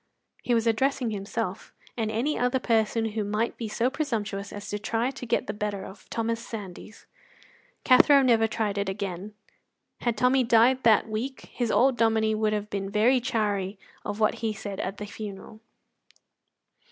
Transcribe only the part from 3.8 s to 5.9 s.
presumptuous as to try to get the better